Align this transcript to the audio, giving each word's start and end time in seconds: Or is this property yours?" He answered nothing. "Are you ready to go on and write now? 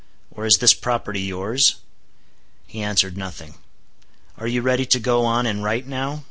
Or 0.31 0.47
is 0.47 0.57
this 0.57 0.73
property 0.73 1.21
yours?" 1.21 1.75
He 2.65 2.81
answered 2.81 3.15
nothing. 3.17 3.59
"Are 4.35 4.47
you 4.47 4.63
ready 4.63 4.87
to 4.87 4.99
go 4.99 5.25
on 5.25 5.45
and 5.45 5.63
write 5.63 5.85
now? 5.85 6.19